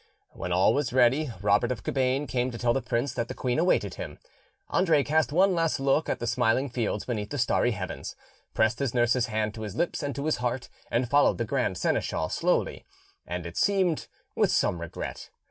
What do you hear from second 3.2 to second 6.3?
the queen awaited him; Andre cast one last look at the